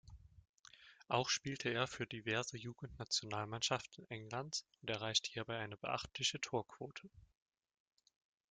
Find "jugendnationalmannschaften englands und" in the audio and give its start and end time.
2.57-4.89